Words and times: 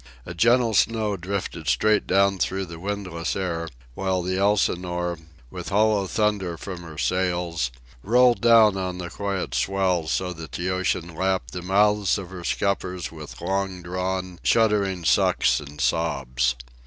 A 0.25 0.33
gentle 0.33 0.73
snow 0.73 1.15
drifted 1.15 1.67
straight 1.67 2.07
down 2.07 2.39
through 2.39 2.65
the 2.65 2.79
windless 2.79 3.35
air, 3.35 3.69
while 3.93 4.23
the 4.23 4.35
Elsinore, 4.35 5.19
with 5.51 5.69
hollow 5.69 6.07
thunder 6.07 6.57
from 6.57 6.81
her 6.81 6.97
sails, 6.97 7.69
rolled 8.01 8.41
down 8.41 8.77
on 8.77 8.97
the 8.97 9.11
quiet 9.11 9.53
swells 9.53 10.09
so 10.09 10.33
that 10.33 10.53
the 10.53 10.71
ocean 10.71 11.13
lapped 11.13 11.51
the 11.51 11.61
mouths 11.61 12.17
of 12.17 12.31
her 12.31 12.43
scuppers 12.43 13.11
with 13.11 13.39
long 13.41 13.83
drawn, 13.83 14.39
shuddering 14.41 15.05
sucks 15.05 15.59
and 15.59 15.79
sobs. 15.79 16.55